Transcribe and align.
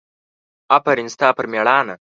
افرین 0.77 1.07
ستا 1.13 1.27
پر 1.35 1.45
مېړانه! 1.51 1.95